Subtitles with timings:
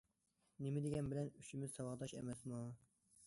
[0.65, 2.63] نېمە دېگەن بىلەن ئۈچىمىز ساۋاقداش ئەمەسمۇ.